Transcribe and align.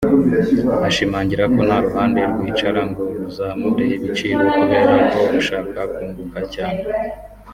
Ashimangira 0.87 1.43
ko 1.53 1.59
nta 1.67 1.77
ruhande 1.85 2.19
rwicara 2.33 2.81
ngo 2.89 3.01
ruzamure 3.19 3.85
ibiciro 3.97 4.43
kubera 4.55 4.93
ko 5.13 5.19
rushaka 5.33 5.79
kunguka 5.93 6.39
cyane 6.53 6.81